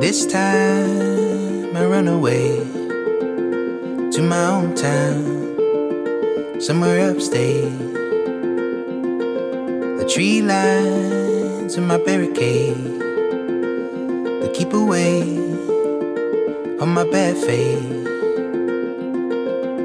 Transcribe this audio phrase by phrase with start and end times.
[0.00, 2.56] This time I run away
[4.12, 5.28] to my hometown,
[6.62, 7.70] somewhere upstate.
[9.98, 12.82] The tree lines in my barricade
[14.40, 15.20] to keep away
[16.80, 17.84] all my bad fate.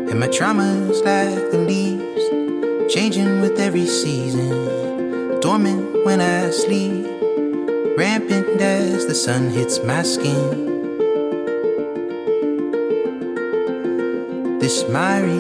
[0.10, 7.15] And my traumas like the leaves, changing with every season, dormant when I sleep
[7.98, 10.68] rampant as the sun hits my skin.
[14.60, 15.40] This miry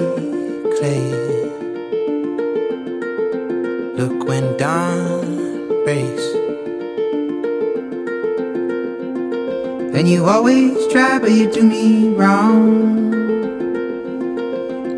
[0.77, 1.11] clay.
[3.97, 6.25] Look when dawn breaks.
[9.97, 13.13] And you always try, but you do me wrong.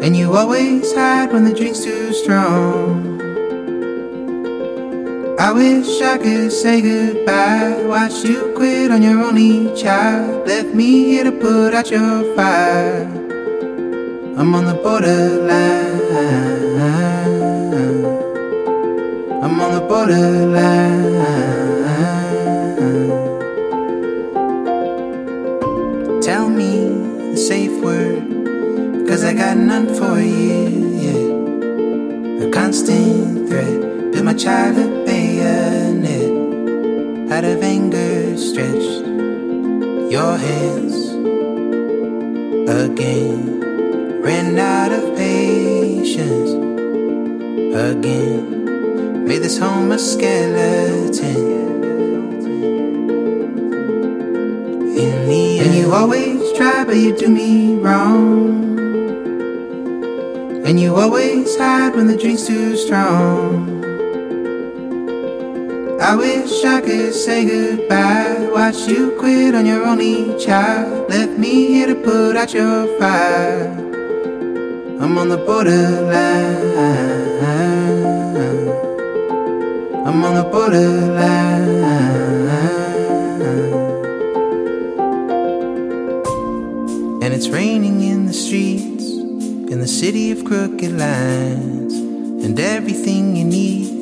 [0.04, 3.07] And you always hide when the drink's too strong.
[5.48, 7.82] I wish I could say goodbye.
[7.88, 10.46] Watch you quit on your only child.
[10.46, 13.04] Left me here to put out your fire.
[14.36, 15.48] I'm on the borderline.
[19.42, 21.16] I'm on the borderline.
[26.22, 26.90] Tell me
[27.32, 30.92] the safe word, cause I got none for you.
[31.06, 32.48] Yeah.
[32.48, 35.08] A constant threat, build my childhood
[37.38, 39.06] out of anger stretched
[40.12, 40.96] your hands
[42.68, 43.62] again.
[44.24, 46.50] Ran out of patience
[47.76, 49.26] again.
[49.28, 51.36] Made this home a skeleton.
[54.98, 55.68] In the end.
[55.68, 58.80] And you always try but you do me wrong.
[60.66, 63.77] And you always hide when the drink's too strong
[66.08, 68.48] I wish I could say goodbye.
[68.54, 71.10] Watch you quit on your only child.
[71.10, 73.68] Left me here to put out your fire.
[75.02, 76.14] I'm on the borderline.
[80.08, 81.68] I'm on the borderline.
[87.22, 89.04] And it's raining in the streets,
[89.74, 91.96] in the city of crooked lines,
[92.46, 93.97] and everything you need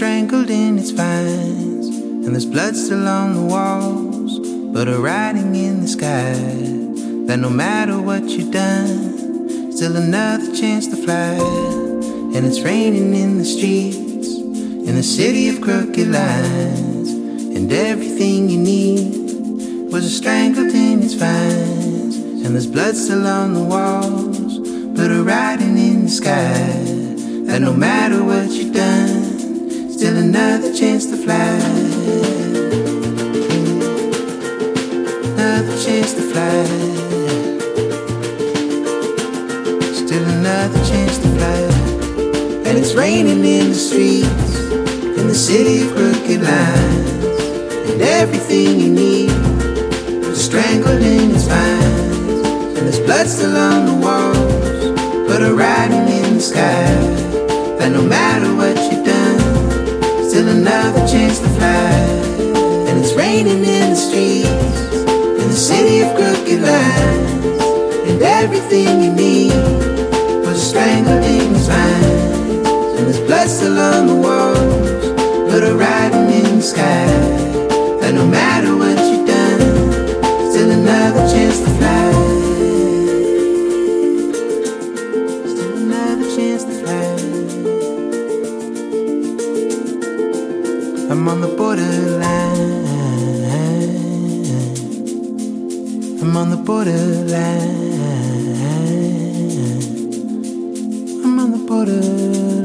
[0.00, 4.38] strangled in its vines, and there's blood still on the walls,
[4.72, 6.32] but a writing in the sky
[7.26, 11.36] that no matter what you've done, still another chance to fly.
[12.34, 14.28] And it's raining in the streets,
[14.88, 17.10] in the city of crooked lines,
[17.54, 23.62] and everything you need was strangled in its vines, and there's blood still on the
[23.62, 24.60] walls,
[24.96, 26.72] but a writing in the sky
[27.44, 29.39] that no matter what you've done.
[30.00, 31.36] Still another chance to fly.
[35.28, 36.64] Another chance to fly.
[39.92, 41.60] Still another chance to fly.
[42.64, 44.58] And it's raining in the streets,
[45.20, 47.90] in the city of crooked lines.
[47.90, 49.32] And everything you need
[50.24, 52.78] was strangled in its vines.
[52.78, 56.86] And there's blood still on the walls, but a writing in the sky
[57.78, 59.39] that no matter what you've done
[60.30, 61.90] still another chance to fly.
[62.86, 64.94] And it's raining in the streets,
[65.42, 67.32] in the city of crooked lines.
[68.08, 69.52] And everything you need
[70.46, 72.68] was strangled in his vines.
[72.96, 74.49] And there's blood still on the walls,
[91.20, 92.22] I'm on the borderline.
[96.22, 97.60] I'm on the borderline.
[101.22, 102.64] I'm on the borderline.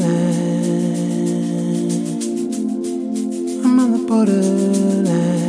[3.65, 5.44] I'm on the borderline.